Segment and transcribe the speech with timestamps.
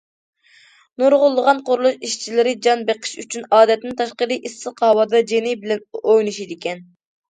[1.01, 6.87] نۇرغۇنلىغان قۇرۇلۇش ئىشچىلىرى جان بېقىش ئۈچۈن ئادەتتىن تاشقىرى ئىسسىق ھاۋادا جېنى بىلەن ئوينىشىدىكەن.